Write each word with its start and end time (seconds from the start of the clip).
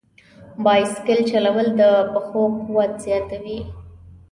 بایسکل 0.63 1.19
چلول 1.29 1.67
د 1.79 1.81
پښو 2.11 2.41
قوت 2.63 2.91
زیاتوي. 3.05 3.59